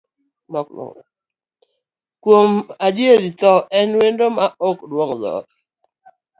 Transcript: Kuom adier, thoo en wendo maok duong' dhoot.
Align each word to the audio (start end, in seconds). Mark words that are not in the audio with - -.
Kuom 2.23 2.51
adier, 2.85 3.21
thoo 3.39 3.65
en 3.79 3.89
wendo 3.99 4.25
maok 4.37 4.79
duong' 4.89 5.15
dhoot. 5.21 5.47